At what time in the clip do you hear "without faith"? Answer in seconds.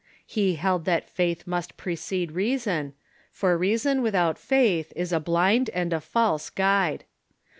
4.01-4.91